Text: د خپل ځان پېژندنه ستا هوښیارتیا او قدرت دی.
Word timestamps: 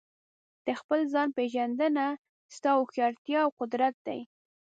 د 0.65 0.67
خپل 0.79 0.99
ځان 1.13 1.27
پېژندنه 1.37 2.05
ستا 2.55 2.69
هوښیارتیا 2.77 3.39
او 3.45 3.49
قدرت 3.59 3.95
دی. 4.07 4.19